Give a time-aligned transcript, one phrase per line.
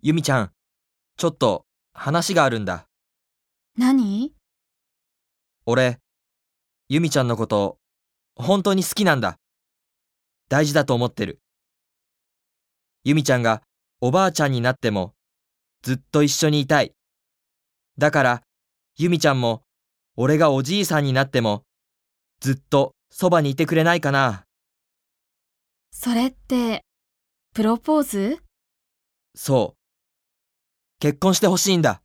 [0.00, 0.52] ゆみちゃん、
[1.16, 2.86] ちょっと話があるんだ。
[3.76, 4.32] 何？
[5.66, 5.98] 俺、
[6.88, 7.78] ゆみちゃんのこと、
[8.36, 9.38] 本当に好きなんだ。
[10.48, 11.40] 大事だと思ってる。
[13.02, 13.62] ゆみちゃんが
[14.00, 15.14] おばあちゃんになっても、
[15.82, 16.94] ずっと一緒にいたい。
[17.98, 18.42] だから、
[18.98, 19.64] ゆみちゃんも、
[20.14, 21.64] 俺がおじいさんになっても、
[22.38, 24.44] ずっとそばにいてくれないかな。
[25.90, 26.84] それって、
[27.52, 28.38] プロポーズ？
[29.34, 29.77] そう。
[31.00, 32.02] 結婚してほしいんだ。